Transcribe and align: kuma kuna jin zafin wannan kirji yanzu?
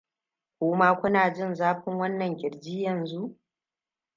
kuma 0.59 0.95
kuna 0.95 1.29
jin 1.29 1.55
zafin 1.55 1.95
wannan 1.97 2.37
kirji 2.37 2.81
yanzu? 2.83 3.37